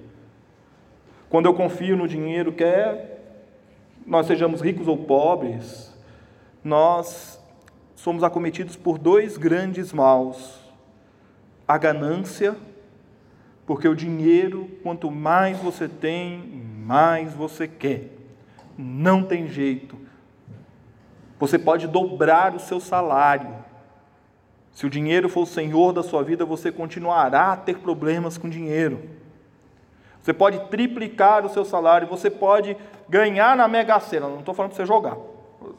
Quando 1.30 1.46
eu 1.46 1.54
confio 1.54 1.96
no 1.96 2.06
dinheiro, 2.06 2.52
quer 2.52 3.12
nós 4.06 4.26
sejamos 4.26 4.60
ricos 4.60 4.88
ou 4.88 4.98
pobres, 4.98 5.96
nós 6.62 7.40
somos 7.94 8.22
acometidos 8.22 8.76
por 8.76 8.98
dois 8.98 9.38
grandes 9.38 9.90
maus: 9.90 10.60
a 11.66 11.78
ganância, 11.78 12.54
porque 13.64 13.88
o 13.88 13.94
dinheiro, 13.94 14.68
quanto 14.82 15.10
mais 15.10 15.58
você 15.58 15.88
tem, 15.88 16.62
mais 16.84 17.32
você 17.32 17.66
quer. 17.66 18.10
Não 18.76 19.22
tem 19.22 19.48
jeito. 19.48 19.96
Você 21.42 21.58
pode 21.58 21.88
dobrar 21.88 22.54
o 22.54 22.60
seu 22.60 22.78
salário. 22.78 23.52
Se 24.70 24.86
o 24.86 24.88
dinheiro 24.88 25.28
for 25.28 25.40
o 25.40 25.46
senhor 25.46 25.92
da 25.92 26.00
sua 26.00 26.22
vida, 26.22 26.44
você 26.44 26.70
continuará 26.70 27.50
a 27.50 27.56
ter 27.56 27.78
problemas 27.78 28.38
com 28.38 28.48
dinheiro. 28.48 29.10
Você 30.22 30.32
pode 30.32 30.60
triplicar 30.68 31.44
o 31.44 31.48
seu 31.48 31.64
salário, 31.64 32.06
você 32.06 32.30
pode 32.30 32.76
ganhar 33.08 33.56
na 33.56 33.66
Mega 33.66 33.98
Sena, 33.98 34.28
não 34.28 34.38
estou 34.38 34.54
falando 34.54 34.70
para 34.70 34.76
você 34.76 34.86
jogar. 34.86 35.16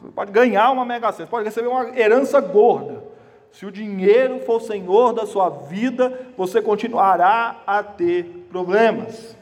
Você 0.02 0.12
pode 0.14 0.32
ganhar 0.32 0.70
uma 0.70 0.84
Mega 0.84 1.10
Sena, 1.12 1.24
você 1.24 1.30
pode 1.30 1.46
receber 1.46 1.68
uma 1.68 1.98
herança 1.98 2.42
gorda. 2.42 3.02
Se 3.50 3.64
o 3.64 3.72
dinheiro 3.72 4.40
for 4.40 4.56
o 4.56 4.60
senhor 4.60 5.14
da 5.14 5.24
sua 5.24 5.48
vida, 5.48 6.26
você 6.36 6.60
continuará 6.60 7.62
a 7.66 7.82
ter 7.82 8.46
problemas. 8.50 9.34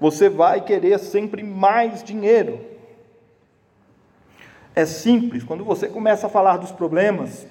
Você 0.00 0.30
vai 0.30 0.62
querer 0.62 0.98
sempre 0.98 1.42
mais 1.42 2.02
dinheiro. 2.02 2.67
É 4.78 4.86
simples, 4.86 5.42
quando 5.42 5.64
você 5.64 5.88
começa 5.88 6.28
a 6.28 6.30
falar 6.30 6.56
dos 6.56 6.70
problemas, 6.70 7.44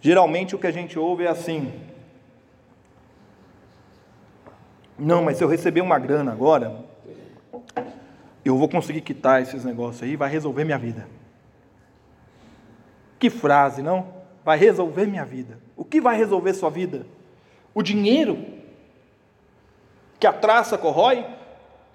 geralmente 0.00 0.54
o 0.54 0.58
que 0.58 0.66
a 0.66 0.70
gente 0.70 0.98
ouve 0.98 1.24
é 1.24 1.28
assim: 1.28 1.70
Não, 4.98 5.22
mas 5.22 5.36
se 5.36 5.44
eu 5.44 5.48
receber 5.48 5.82
uma 5.82 5.98
grana 5.98 6.32
agora, 6.32 6.74
eu 8.42 8.56
vou 8.56 8.66
conseguir 8.66 9.02
quitar 9.02 9.42
esses 9.42 9.62
negócios 9.62 10.02
aí, 10.02 10.16
vai 10.16 10.30
resolver 10.30 10.64
minha 10.64 10.78
vida. 10.78 11.06
Que 13.18 13.28
frase, 13.28 13.82
não? 13.82 14.08
Vai 14.42 14.56
resolver 14.56 15.04
minha 15.04 15.26
vida. 15.26 15.58
O 15.76 15.84
que 15.84 16.00
vai 16.00 16.16
resolver 16.16 16.54
sua 16.54 16.70
vida? 16.70 17.06
O 17.74 17.82
dinheiro? 17.82 18.54
que 20.18 20.26
a 20.26 20.32
traça 20.32 20.78
corrói, 20.78 21.26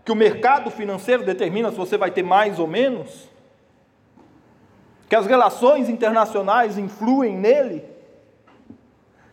que 0.06 0.12
o 0.12 0.16
mercado 0.16 0.70
financeiro 0.70 1.26
determina 1.26 1.72
se 1.72 1.78
você 1.78 1.98
vai 1.98 2.12
ter 2.12 2.22
mais 2.22 2.60
ou 2.60 2.68
menos, 2.68 3.28
que 5.10 5.16
as 5.16 5.26
relações 5.26 5.90
internacionais 5.90 6.78
influem 6.78 7.36
nele, 7.36 7.84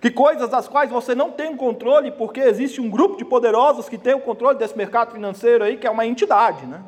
que 0.00 0.10
coisas 0.10 0.48
das 0.48 0.66
quais 0.66 0.90
você 0.90 1.14
não 1.14 1.30
tem 1.30 1.56
controle, 1.56 2.10
porque 2.10 2.40
existe 2.40 2.80
um 2.80 2.88
grupo 2.88 3.16
de 3.16 3.24
poderosos 3.24 3.88
que 3.88 3.98
tem 3.98 4.14
o 4.14 4.20
controle 4.20 4.58
desse 4.58 4.76
mercado 4.76 5.12
financeiro 5.12 5.62
aí, 5.62 5.76
que 5.76 5.86
é 5.86 5.90
uma 5.90 6.06
entidade, 6.06 6.64
né? 6.66 6.82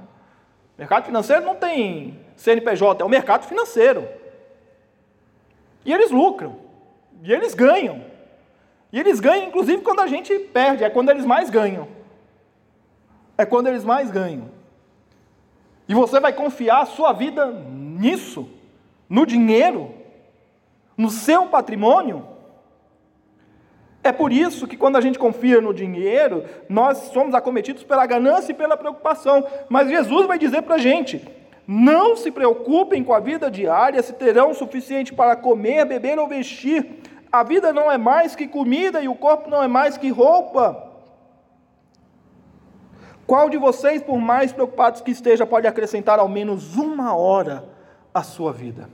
O 0.76 0.80
mercado 0.80 1.04
financeiro 1.04 1.45
não 1.45 1.54
tem 1.54 2.18
CNPJ, 2.37 3.02
é 3.02 3.04
o 3.04 3.09
mercado 3.09 3.47
financeiro. 3.47 4.09
E 5.85 5.92
eles 5.92 6.11
lucram, 6.11 6.57
e 7.23 7.33
eles 7.33 7.54
ganham. 7.54 8.02
E 8.92 8.99
eles 8.99 9.21
ganham, 9.21 9.49
inclusive, 9.49 9.83
quando 9.83 10.00
a 10.00 10.07
gente 10.07 10.37
perde, 10.38 10.83
é 10.83 10.88
quando 10.88 11.11
eles 11.11 11.26
mais 11.26 11.50
ganham 11.50 11.99
é 13.38 13.47
quando 13.47 13.68
eles 13.68 13.85
mais 13.85 14.11
ganham. 14.11 14.50
E 15.88 15.95
você 15.95 16.18
vai 16.18 16.33
confiar 16.33 16.83
a 16.83 16.87
sua 16.87 17.12
vida 17.12 17.47
nisso, 17.47 18.50
no 19.09 19.25
dinheiro, 19.25 19.95
no 20.97 21.11
seu 21.11 21.47
patrimônio. 21.47 22.27
É 24.03 24.12
por 24.12 24.33
isso 24.33 24.67
que 24.67 24.77
quando 24.77 24.97
a 24.97 25.00
gente 25.00 25.19
confia 25.19 25.61
no 25.61 25.75
dinheiro, 25.75 26.45
nós 26.69 26.99
somos 27.12 27.35
acometidos 27.35 27.83
pela 27.83 28.07
ganância 28.07 28.53
e 28.53 28.55
pela 28.55 28.77
preocupação. 28.77 29.47
Mas 29.69 29.88
Jesus 29.88 30.27
vai 30.27 30.38
dizer 30.38 30.62
para 30.62 30.77
a 30.77 30.79
gente: 30.79 31.27
não 31.67 32.17
se 32.17 32.31
preocupem 32.31 33.05
com 33.05 33.12
a 33.12 33.21
vida 33.21 33.50
diária, 33.50 34.03
se 34.03 34.12
terão 34.15 34.50
o 34.50 34.55
suficiente 34.55 35.12
para 35.12 35.37
comer, 35.37 35.85
beber 35.85 36.19
ou 36.19 36.27
vestir. 36.27 37.03
a 37.31 37.43
vida 37.43 37.75
não 37.75 37.93
é 37.93 37.99
mais 37.99 38.35
que 38.35 38.49
comida 38.49 39.03
e 39.03 39.09
o 39.09 39.15
corpo 39.15 39.50
não 39.50 39.62
é 39.62 39.69
mais 39.69 39.99
que 39.99 40.09
roupa. 40.09 40.88
Qual 43.27 43.50
de 43.50 43.59
vocês, 43.59 44.03
por 44.03 44.17
mais 44.19 44.50
preocupados 44.50 45.03
que 45.03 45.11
esteja, 45.11 45.45
pode 45.45 45.67
acrescentar 45.67 46.19
ao 46.19 46.27
menos 46.27 46.75
uma 46.77 47.15
hora 47.15 47.69
à 48.15 48.23
sua 48.23 48.50
vida? 48.50 48.88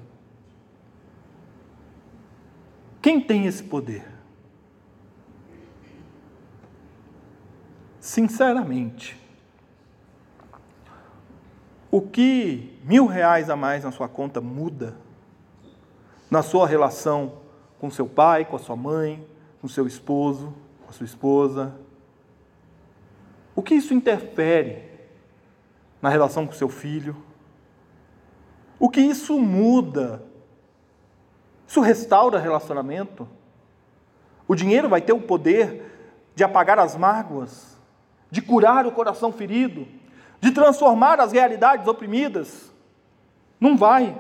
Quem 3.04 3.20
tem 3.20 3.44
esse 3.44 3.62
poder? 3.62 4.02
Sinceramente, 8.00 9.14
o 11.90 12.00
que 12.00 12.80
mil 12.82 13.04
reais 13.04 13.50
a 13.50 13.56
mais 13.56 13.84
na 13.84 13.92
sua 13.92 14.08
conta 14.08 14.40
muda 14.40 14.96
na 16.30 16.42
sua 16.42 16.66
relação 16.66 17.40
com 17.78 17.90
seu 17.90 18.08
pai, 18.08 18.46
com 18.46 18.56
a 18.56 18.58
sua 18.58 18.74
mãe, 18.74 19.22
com 19.60 19.68
seu 19.68 19.86
esposo, 19.86 20.54
com 20.82 20.88
a 20.88 20.92
sua 20.94 21.04
esposa? 21.04 21.78
O 23.54 23.62
que 23.62 23.74
isso 23.74 23.92
interfere 23.92 24.82
na 26.00 26.08
relação 26.08 26.46
com 26.46 26.54
seu 26.54 26.70
filho? 26.70 27.14
O 28.78 28.88
que 28.88 29.02
isso 29.02 29.38
muda? 29.38 30.32
Isso 31.66 31.80
restaura 31.80 32.38
relacionamento? 32.38 33.28
O 34.46 34.54
dinheiro 34.54 34.88
vai 34.88 35.00
ter 35.00 35.12
o 35.12 35.20
poder 35.20 35.90
de 36.34 36.44
apagar 36.44 36.78
as 36.78 36.96
mágoas, 36.96 37.78
de 38.30 38.42
curar 38.42 38.86
o 38.86 38.92
coração 38.92 39.32
ferido, 39.32 39.86
de 40.40 40.50
transformar 40.50 41.20
as 41.20 41.32
realidades 41.32 41.86
oprimidas? 41.86 42.72
Não 43.58 43.76
vai. 43.76 44.16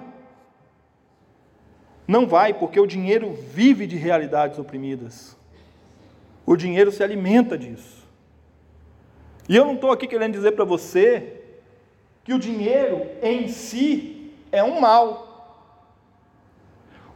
Não 2.06 2.26
vai, 2.26 2.54
porque 2.54 2.78
o 2.78 2.86
dinheiro 2.86 3.32
vive 3.32 3.86
de 3.86 3.96
realidades 3.96 4.58
oprimidas. 4.58 5.36
O 6.46 6.56
dinheiro 6.56 6.92
se 6.92 7.02
alimenta 7.02 7.56
disso. 7.56 8.04
E 9.48 9.56
eu 9.56 9.64
não 9.64 9.74
estou 9.74 9.90
aqui 9.90 10.06
querendo 10.06 10.32
dizer 10.32 10.52
para 10.52 10.64
você 10.64 11.42
que 12.22 12.32
o 12.32 12.38
dinheiro 12.38 13.06
em 13.22 13.48
si 13.48 14.32
é 14.50 14.62
um 14.62 14.80
mal. 14.80 15.23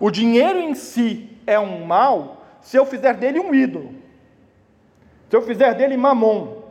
O 0.00 0.10
dinheiro 0.10 0.58
em 0.58 0.74
si 0.74 1.28
é 1.46 1.58
um 1.58 1.84
mal 1.84 2.44
se 2.60 2.76
eu 2.76 2.86
fizer 2.86 3.14
dele 3.14 3.40
um 3.40 3.54
ídolo. 3.54 3.94
Se 5.28 5.36
eu 5.36 5.42
fizer 5.42 5.74
dele 5.74 5.96
mamon. 5.96 6.62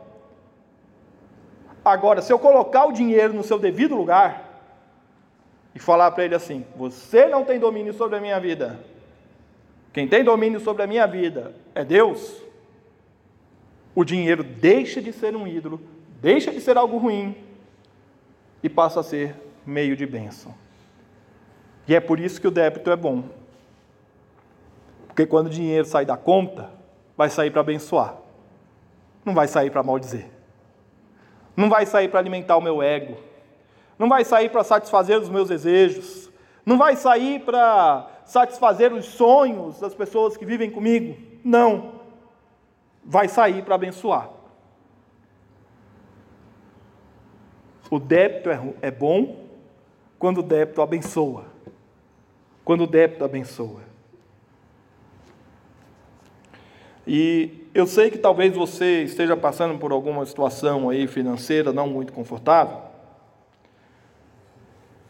Agora, 1.84 2.20
se 2.20 2.32
eu 2.32 2.38
colocar 2.38 2.86
o 2.86 2.92
dinheiro 2.92 3.32
no 3.32 3.42
seu 3.42 3.58
devido 3.58 3.94
lugar 3.94 4.62
e 5.74 5.78
falar 5.78 6.10
para 6.10 6.24
ele 6.24 6.34
assim: 6.34 6.64
Você 6.76 7.26
não 7.26 7.44
tem 7.44 7.58
domínio 7.58 7.92
sobre 7.92 8.16
a 8.16 8.20
minha 8.20 8.38
vida. 8.40 8.80
Quem 9.92 10.06
tem 10.06 10.22
domínio 10.22 10.60
sobre 10.60 10.82
a 10.82 10.86
minha 10.86 11.06
vida 11.06 11.54
é 11.74 11.84
Deus. 11.84 12.42
O 13.94 14.04
dinheiro 14.04 14.44
deixa 14.44 15.00
de 15.00 15.12
ser 15.12 15.34
um 15.34 15.46
ídolo, 15.46 15.80
deixa 16.20 16.52
de 16.52 16.60
ser 16.60 16.76
algo 16.76 16.98
ruim 16.98 17.36
e 18.62 18.68
passa 18.68 19.00
a 19.00 19.02
ser 19.02 19.34
meio 19.66 19.96
de 19.96 20.06
bênção. 20.06 20.54
E 21.88 21.94
é 21.94 22.00
por 22.00 22.20
isso 22.20 22.40
que 22.40 22.46
o 22.46 22.50
débito 22.50 22.90
é 22.90 22.96
bom. 22.96 23.24
Porque 25.06 25.26
quando 25.26 25.46
o 25.46 25.50
dinheiro 25.50 25.86
sai 25.86 26.04
da 26.04 26.16
conta, 26.16 26.70
vai 27.16 27.30
sair 27.30 27.50
para 27.50 27.62
abençoar, 27.62 28.16
não 29.24 29.34
vai 29.34 29.48
sair 29.48 29.70
para 29.70 29.82
maldizer 29.82 30.38
não 31.58 31.68
vai 31.68 31.84
sair 31.84 32.06
para 32.06 32.20
alimentar 32.20 32.56
o 32.56 32.60
meu 32.60 32.80
ego, 32.80 33.16
não 33.98 34.08
vai 34.08 34.24
sair 34.24 34.48
para 34.48 34.62
satisfazer 34.62 35.18
os 35.18 35.28
meus 35.28 35.48
desejos, 35.48 36.30
não 36.64 36.78
vai 36.78 36.94
sair 36.94 37.40
para 37.40 38.08
satisfazer 38.24 38.92
os 38.92 39.06
sonhos 39.06 39.80
das 39.80 39.92
pessoas 39.92 40.36
que 40.36 40.46
vivem 40.46 40.70
comigo. 40.70 41.16
Não. 41.42 41.94
Vai 43.04 43.26
sair 43.26 43.64
para 43.64 43.74
abençoar. 43.74 44.30
O 47.90 47.98
débito 47.98 48.50
é, 48.50 48.74
é 48.80 48.90
bom 48.92 49.44
quando 50.16 50.38
o 50.38 50.44
débito 50.44 50.80
abençoa. 50.80 51.46
Quando 52.68 52.84
o 52.84 52.86
débito 52.86 53.24
abençoa. 53.24 53.80
E 57.06 57.66
eu 57.72 57.86
sei 57.86 58.10
que 58.10 58.18
talvez 58.18 58.54
você 58.54 59.04
esteja 59.04 59.34
passando 59.34 59.78
por 59.78 59.90
alguma 59.90 60.26
situação 60.26 60.90
aí 60.90 61.06
financeira 61.06 61.72
não 61.72 61.88
muito 61.88 62.12
confortável, 62.12 62.76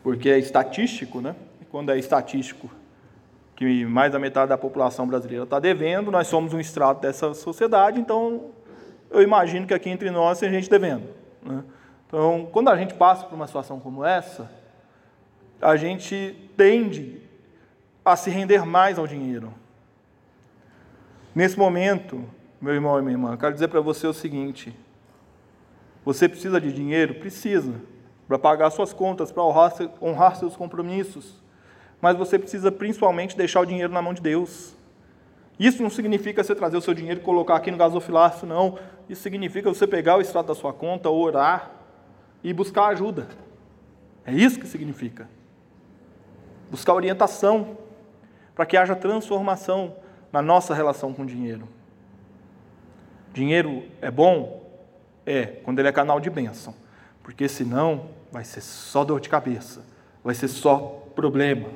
porque 0.04 0.30
é 0.30 0.38
estatístico, 0.38 1.20
né? 1.20 1.34
E 1.60 1.64
quando 1.64 1.90
é 1.90 1.98
estatístico 1.98 2.70
que 3.56 3.84
mais 3.84 4.12
da 4.12 4.20
metade 4.20 4.50
da 4.50 4.56
população 4.56 5.08
brasileira 5.08 5.42
está 5.42 5.58
devendo, 5.58 6.12
nós 6.12 6.28
somos 6.28 6.54
um 6.54 6.60
extrato 6.60 7.00
dessa 7.00 7.34
sociedade, 7.34 7.98
então 7.98 8.52
eu 9.10 9.20
imagino 9.20 9.66
que 9.66 9.74
aqui 9.74 9.90
entre 9.90 10.12
nós 10.12 10.38
tem 10.38 10.48
gente 10.48 10.70
devendo. 10.70 11.08
Né? 11.42 11.64
Então, 12.06 12.48
quando 12.52 12.68
a 12.68 12.76
gente 12.76 12.94
passa 12.94 13.26
por 13.26 13.34
uma 13.34 13.48
situação 13.48 13.80
como 13.80 14.04
essa, 14.04 14.48
a 15.60 15.74
gente 15.74 16.36
tende 16.56 17.26
a 18.12 18.16
se 18.16 18.30
render 18.30 18.64
mais 18.64 18.98
ao 18.98 19.06
dinheiro. 19.06 19.52
Nesse 21.34 21.58
momento, 21.58 22.24
meu 22.60 22.74
irmão 22.74 22.98
e 22.98 23.02
minha 23.02 23.14
irmã, 23.14 23.36
quero 23.36 23.54
dizer 23.54 23.68
para 23.68 23.80
você 23.80 24.06
o 24.06 24.12
seguinte: 24.12 24.74
você 26.04 26.28
precisa 26.28 26.60
de 26.60 26.72
dinheiro? 26.72 27.14
Precisa, 27.14 27.74
para 28.26 28.38
pagar 28.38 28.70
suas 28.70 28.92
contas, 28.92 29.30
para 29.30 29.42
honrar, 29.44 30.36
seus 30.36 30.56
compromissos. 30.56 31.40
Mas 32.00 32.16
você 32.16 32.38
precisa 32.38 32.72
principalmente 32.72 33.36
deixar 33.36 33.60
o 33.60 33.66
dinheiro 33.66 33.92
na 33.92 34.00
mão 34.00 34.14
de 34.14 34.22
Deus. 34.22 34.76
Isso 35.58 35.82
não 35.82 35.90
significa 35.90 36.42
você 36.42 36.54
trazer 36.54 36.76
o 36.76 36.80
seu 36.80 36.94
dinheiro 36.94 37.20
e 37.20 37.22
colocar 37.22 37.56
aqui 37.56 37.70
no 37.70 37.76
gasofilácio, 37.76 38.46
não. 38.46 38.78
Isso 39.08 39.22
significa 39.22 39.68
você 39.68 39.86
pegar 39.86 40.16
o 40.16 40.20
extrato 40.20 40.48
da 40.48 40.54
sua 40.54 40.72
conta, 40.72 41.10
orar 41.10 41.72
e 42.42 42.52
buscar 42.52 42.86
ajuda. 42.86 43.28
É 44.24 44.32
isso 44.32 44.58
que 44.60 44.66
significa. 44.66 45.28
Buscar 46.70 46.94
orientação 46.94 47.76
para 48.58 48.66
que 48.66 48.76
haja 48.76 48.96
transformação 48.96 49.94
na 50.32 50.42
nossa 50.42 50.74
relação 50.74 51.14
com 51.14 51.22
o 51.22 51.26
dinheiro. 51.26 51.68
Dinheiro 53.32 53.84
é 54.02 54.10
bom? 54.10 54.68
É, 55.24 55.46
quando 55.62 55.78
ele 55.78 55.86
é 55.86 55.92
canal 55.92 56.18
de 56.18 56.28
bênção. 56.28 56.74
Porque 57.22 57.48
senão 57.48 58.10
vai 58.32 58.42
ser 58.42 58.60
só 58.60 59.04
dor 59.04 59.20
de 59.20 59.28
cabeça, 59.28 59.84
vai 60.24 60.34
ser 60.34 60.48
só 60.48 61.06
problema. 61.14 61.68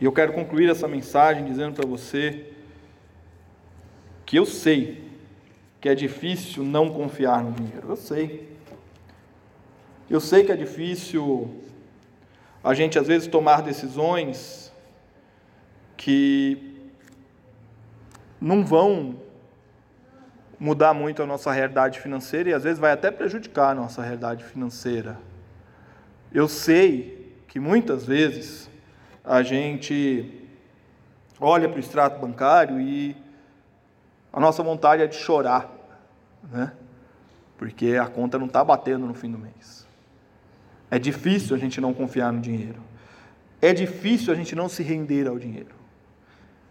E 0.00 0.04
eu 0.04 0.10
quero 0.10 0.32
concluir 0.32 0.68
essa 0.68 0.88
mensagem 0.88 1.44
dizendo 1.44 1.76
para 1.76 1.86
você 1.86 2.52
que 4.24 4.36
eu 4.36 4.44
sei 4.44 5.08
que 5.80 5.88
é 5.88 5.94
difícil 5.94 6.64
não 6.64 6.90
confiar 6.90 7.44
no 7.44 7.52
dinheiro. 7.52 7.90
Eu 7.90 7.96
sei. 7.96 8.58
Eu 10.10 10.18
sei 10.18 10.42
que 10.42 10.50
é 10.50 10.56
difícil 10.56 11.62
a 12.64 12.74
gente 12.74 12.98
às 12.98 13.06
vezes 13.06 13.28
tomar 13.28 13.62
decisões 13.62 14.65
que 15.96 16.90
não 18.40 18.64
vão 18.64 19.16
mudar 20.58 20.94
muito 20.94 21.22
a 21.22 21.26
nossa 21.26 21.52
realidade 21.52 22.00
financeira 22.00 22.50
e 22.50 22.54
às 22.54 22.64
vezes 22.64 22.78
vai 22.78 22.92
até 22.92 23.10
prejudicar 23.10 23.70
a 23.70 23.74
nossa 23.74 24.02
realidade 24.02 24.44
financeira. 24.44 25.18
Eu 26.32 26.48
sei 26.48 27.34
que 27.48 27.60
muitas 27.60 28.04
vezes 28.04 28.70
a 29.24 29.42
gente 29.42 30.42
olha 31.40 31.68
para 31.68 31.76
o 31.76 31.80
extrato 31.80 32.20
bancário 32.20 32.80
e 32.80 33.16
a 34.32 34.40
nossa 34.40 34.62
vontade 34.62 35.02
é 35.02 35.06
de 35.06 35.16
chorar, 35.16 35.70
né? 36.50 36.72
Porque 37.56 37.96
a 37.96 38.06
conta 38.06 38.38
não 38.38 38.46
está 38.46 38.62
batendo 38.62 39.06
no 39.06 39.14
fim 39.14 39.30
do 39.30 39.38
mês. 39.38 39.86
É 40.90 40.98
difícil 40.98 41.56
a 41.56 41.58
gente 41.58 41.80
não 41.80 41.94
confiar 41.94 42.32
no 42.32 42.40
dinheiro. 42.40 42.80
É 43.60 43.72
difícil 43.72 44.32
a 44.32 44.36
gente 44.36 44.54
não 44.54 44.68
se 44.68 44.82
render 44.82 45.26
ao 45.26 45.38
dinheiro. 45.38 45.74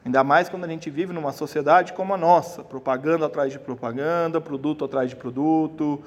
Ainda 0.06 0.24
mais 0.24 0.48
quando 0.48 0.66
a 0.66 0.68
gente 0.68 0.88
vive 0.92 1.12
numa 1.12 1.32
sociedade 1.32 1.92
como 1.94 2.14
a 2.14 2.18
nossa, 2.18 2.64
propaganda 2.64 3.26
atrás 3.26 3.52
de 3.52 3.58
propaganda, 3.58 4.40
produto 4.40 4.86
atrás 4.86 5.10
de 5.10 5.16
produto, 5.16 6.04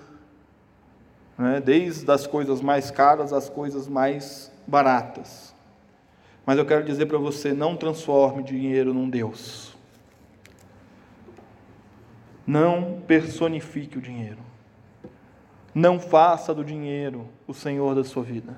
né? 1.36 1.60
desde 1.60 2.08
as 2.08 2.24
coisas 2.24 2.60
mais 2.60 2.92
caras 2.92 3.32
às 3.32 3.48
coisas 3.48 3.88
mais 3.88 4.52
baratas. 4.64 5.52
Mas 6.46 6.58
eu 6.58 6.64
quero 6.64 6.84
dizer 6.84 7.06
para 7.06 7.18
você: 7.18 7.52
não 7.52 7.76
transforme 7.76 8.44
dinheiro 8.44 8.94
num 8.94 9.10
Deus. 9.10 9.76
Não 12.46 13.02
personifique 13.04 13.98
o 13.98 14.00
dinheiro. 14.00 14.38
Não 15.74 15.98
faça 15.98 16.54
do 16.54 16.64
dinheiro 16.64 17.28
o 17.48 17.52
Senhor 17.52 17.96
da 17.96 18.04
sua 18.04 18.22
vida. 18.22 18.56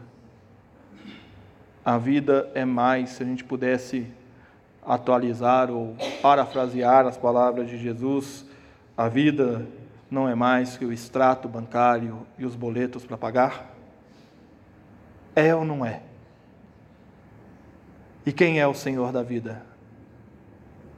A 1.83 1.97
vida 1.97 2.51
é 2.55 2.65
mais 2.65 3.11
se 3.11 3.23
a 3.23 3.27
gente 3.27 3.43
pudesse 3.43 4.07
atualizar 4.91 5.71
ou 5.71 5.95
parafrasear 6.21 7.07
as 7.07 7.17
palavras 7.17 7.69
de 7.69 7.79
Jesus, 7.79 8.45
a 8.97 9.09
vida 9.09 9.65
não 10.11 10.29
é 10.29 10.35
mais 10.35 10.77
que 10.77 10.85
o 10.85 10.93
extrato 10.93 11.49
bancário 11.49 12.27
e 12.37 12.45
os 12.45 12.57
boletos 12.57 13.07
para 13.07 13.17
pagar? 13.17 13.73
É 15.37 15.55
ou 15.55 15.65
não 15.65 15.87
é? 15.87 16.03
E 18.27 18.33
quem 18.33 18.59
é 18.59 18.67
o 18.67 18.75
Senhor 18.75 19.13
da 19.13 19.23
vida? 19.23 19.63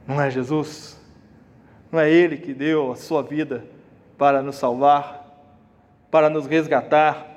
Não 0.07 0.19
é 0.19 0.31
Jesus? 0.31 0.99
Não 1.91 1.99
é 1.99 2.09
Ele 2.09 2.37
que 2.37 2.51
deu 2.51 2.91
a 2.91 2.95
sua 2.95 3.21
vida 3.21 3.63
para 4.17 4.41
nos 4.41 4.55
salvar, 4.55 5.23
para 6.09 6.31
nos 6.31 6.47
resgatar? 6.47 7.27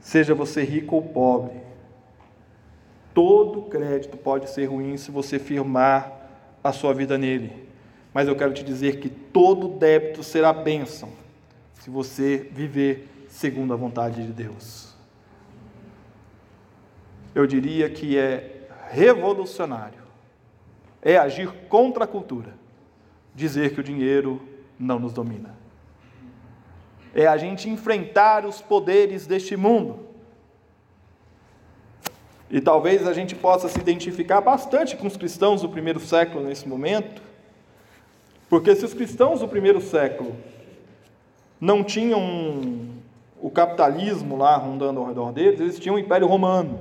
Seja 0.00 0.34
você 0.34 0.64
rico 0.64 0.96
ou 0.96 1.02
pobre, 1.02 1.65
todo 3.16 3.62
crédito 3.62 4.14
pode 4.18 4.50
ser 4.50 4.66
ruim 4.66 4.98
se 4.98 5.10
você 5.10 5.38
firmar 5.38 6.12
a 6.62 6.70
sua 6.70 6.92
vida 6.92 7.16
nele. 7.16 7.66
Mas 8.12 8.28
eu 8.28 8.36
quero 8.36 8.52
te 8.52 8.62
dizer 8.62 9.00
que 9.00 9.08
todo 9.08 9.68
débito 9.68 10.22
será 10.22 10.52
bênção 10.52 11.08
se 11.80 11.88
você 11.88 12.36
viver 12.52 13.08
segundo 13.26 13.72
a 13.72 13.76
vontade 13.76 14.22
de 14.22 14.34
Deus. 14.34 14.94
Eu 17.34 17.46
diria 17.46 17.88
que 17.88 18.18
é 18.18 18.68
revolucionário, 18.90 20.02
é 21.00 21.16
agir 21.16 21.50
contra 21.70 22.04
a 22.04 22.06
cultura, 22.06 22.52
dizer 23.34 23.72
que 23.72 23.80
o 23.80 23.84
dinheiro 23.84 24.46
não 24.78 24.98
nos 24.98 25.14
domina. 25.14 25.56
É 27.14 27.26
a 27.26 27.38
gente 27.38 27.70
enfrentar 27.70 28.44
os 28.44 28.60
poderes 28.60 29.26
deste 29.26 29.56
mundo. 29.56 30.05
E 32.50 32.60
talvez 32.60 33.06
a 33.06 33.12
gente 33.12 33.34
possa 33.34 33.68
se 33.68 33.78
identificar 33.78 34.40
bastante 34.40 34.96
com 34.96 35.06
os 35.06 35.16
cristãos 35.16 35.62
do 35.62 35.68
primeiro 35.68 35.98
século 35.98 36.44
nesse 36.44 36.68
momento, 36.68 37.20
porque 38.48 38.74
se 38.76 38.84
os 38.84 38.94
cristãos 38.94 39.40
do 39.40 39.48
primeiro 39.48 39.80
século 39.80 40.36
não 41.60 41.82
tinham 41.82 42.88
o 43.40 43.50
capitalismo 43.50 44.36
lá 44.36 44.56
rondando 44.56 45.00
ao 45.00 45.06
redor 45.06 45.32
deles, 45.32 45.60
eles 45.60 45.78
tinham 45.78 45.96
o 45.96 45.98
Império 45.98 46.26
Romano, 46.26 46.78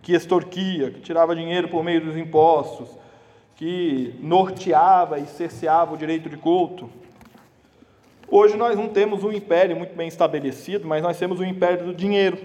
que 0.00 0.14
extorquia, 0.14 0.90
que 0.90 1.00
tirava 1.00 1.36
dinheiro 1.36 1.68
por 1.68 1.84
meio 1.84 2.00
dos 2.00 2.16
impostos, 2.16 2.88
que 3.56 4.14
norteava 4.20 5.18
e 5.18 5.26
cerceava 5.26 5.94
o 5.94 5.96
direito 5.96 6.28
de 6.28 6.36
culto. 6.36 6.88
Hoje 8.28 8.56
nós 8.56 8.76
não 8.76 8.88
temos 8.88 9.22
um 9.22 9.32
império 9.32 9.76
muito 9.76 9.94
bem 9.94 10.08
estabelecido, 10.08 10.88
mas 10.88 11.02
nós 11.02 11.18
temos 11.18 11.38
o 11.38 11.44
império 11.44 11.86
do 11.86 11.94
dinheiro, 11.94 12.38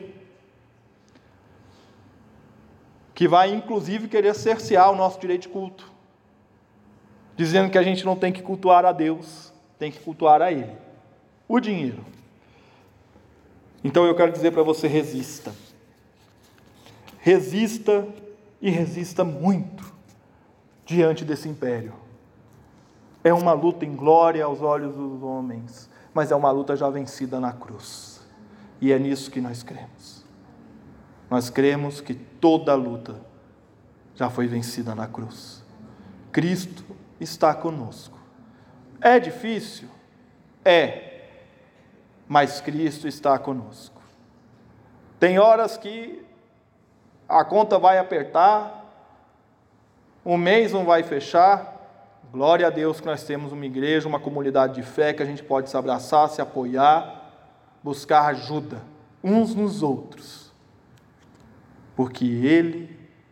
que 3.19 3.27
vai 3.27 3.53
inclusive 3.53 4.07
querer 4.07 4.33
cercear 4.33 4.89
o 4.89 4.95
nosso 4.95 5.19
direito 5.19 5.41
de 5.41 5.49
culto, 5.49 5.91
dizendo 7.35 7.69
que 7.69 7.77
a 7.77 7.83
gente 7.83 8.05
não 8.05 8.15
tem 8.15 8.31
que 8.31 8.41
cultuar 8.41 8.85
a 8.85 8.93
Deus, 8.93 9.51
tem 9.77 9.91
que 9.91 9.99
cultuar 9.99 10.41
a 10.41 10.53
Ele 10.53 10.71
o 11.45 11.59
dinheiro. 11.59 12.05
Então 13.83 14.05
eu 14.05 14.15
quero 14.15 14.31
dizer 14.31 14.51
para 14.53 14.63
você: 14.63 14.87
resista. 14.87 15.53
Resista 17.17 18.07
e 18.61 18.69
resista 18.69 19.25
muito 19.25 19.93
diante 20.85 21.25
desse 21.25 21.49
império. 21.49 21.91
É 23.21 23.33
uma 23.33 23.51
luta 23.51 23.83
em 23.83 23.97
glória 23.97 24.45
aos 24.45 24.61
olhos 24.61 24.95
dos 24.95 25.21
homens, 25.21 25.89
mas 26.13 26.31
é 26.31 26.35
uma 26.37 26.51
luta 26.51 26.73
já 26.73 26.89
vencida 26.89 27.37
na 27.37 27.51
cruz. 27.51 28.21
E 28.79 28.93
é 28.93 28.97
nisso 28.97 29.29
que 29.29 29.41
nós 29.41 29.61
cremos. 29.61 30.18
Nós 31.29 31.49
cremos 31.49 32.01
que 32.01 32.13
toda 32.13 32.73
luta 32.75 33.15
já 34.15 34.29
foi 34.29 34.47
vencida 34.47 34.95
na 34.95 35.07
cruz. 35.07 35.63
Cristo 36.31 36.83
está 37.19 37.53
conosco. 37.53 38.17
É 39.01 39.19
difícil? 39.19 39.87
É 40.63 41.09
mas 42.29 42.61
Cristo 42.61 43.07
está 43.07 43.39
conosco. 43.39 43.99
Tem 45.19 45.39
horas 45.39 45.75
que 45.75 46.23
a 47.27 47.43
conta 47.43 47.79
vai 47.79 47.97
apertar, 47.97 48.85
o 50.23 50.37
mês 50.37 50.71
não 50.71 50.85
vai 50.85 51.01
fechar. 51.01 51.77
Glória 52.31 52.67
a 52.67 52.69
Deus 52.69 52.99
que 53.01 53.07
nós 53.07 53.23
temos 53.23 53.51
uma 53.51 53.65
igreja, 53.65 54.07
uma 54.07 54.19
comunidade 54.19 54.75
de 54.75 54.83
fé 54.83 55.11
que 55.11 55.23
a 55.23 55.25
gente 55.25 55.41
pode 55.41 55.71
se 55.71 55.75
abraçar, 55.75 56.29
se 56.29 56.39
apoiar, 56.39 57.31
buscar 57.83 58.27
ajuda 58.27 58.79
uns 59.23 59.55
nos 59.55 59.81
outros, 59.81 60.38
porque 61.99 62.23
Ele 62.23 62.89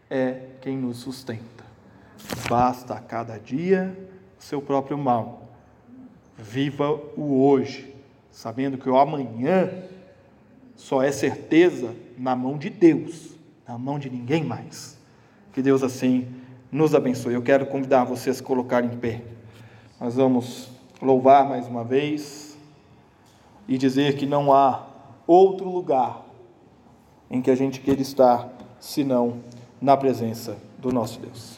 é 0.10 0.41
quem 0.60 0.75
nos 0.75 0.97
sustenta. 0.97 1.63
Basta 2.49 2.95
a 2.95 2.99
cada 2.99 3.38
dia 3.38 3.97
o 4.38 4.43
seu 4.43 4.62
próprio 4.62 4.97
mal. 4.97 5.47
Viva 6.38 6.91
o 7.15 7.47
hoje 7.47 7.95
sabendo 8.30 8.77
que 8.77 8.89
o 8.89 8.97
amanhã 8.97 9.71
só 10.75 11.01
é 11.01 11.13
certeza 11.13 11.95
na 12.17 12.36
mão 12.36 12.58
de 12.58 12.69
Deus, 12.69 13.38
na 13.65 13.77
mão 13.77 13.97
de 13.97 14.10
ninguém 14.10 14.43
mais. 14.43 14.99
Que 15.53 15.62
Deus 15.62 15.82
assim 15.82 16.27
nos 16.69 16.93
abençoe. 16.93 17.36
Eu 17.36 17.41
quero 17.41 17.67
convidar 17.67 18.03
vocês 18.03 18.41
a 18.41 18.43
colocar 18.43 18.84
em 18.84 18.97
pé. 18.97 19.21
Nós 19.97 20.15
vamos 20.15 20.69
louvar 21.01 21.47
mais 21.47 21.67
uma 21.67 21.86
vez 21.86 22.58
e 23.65 23.77
dizer 23.77 24.17
que 24.17 24.25
não 24.25 24.51
há 24.51 24.86
outro 25.25 25.69
lugar 25.69 26.25
em 27.32 27.41
que 27.41 27.49
a 27.49 27.56
gente 27.56 27.80
queira 27.80 28.01
estar 28.01 28.57
senão 28.80 29.40
na 29.82 29.96
presença 29.96 30.58
do 30.80 30.92
nosso 30.92 31.20
Deus. 31.20 31.57